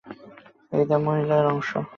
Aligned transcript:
এইটা 0.71 0.97
মহিলাদের 0.97 1.47
অংশ। 1.51 1.69